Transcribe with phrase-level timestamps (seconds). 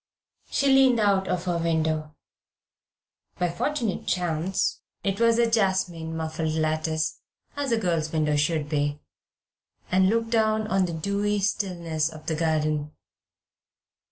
[0.49, 2.15] She leaned out of her window.
[3.37, 7.19] By fortunate chance it was a jasmine muffled lattice,
[7.55, 8.99] as a girl's window should be,
[9.91, 12.93] and looked down on the dewy stillness of the garden.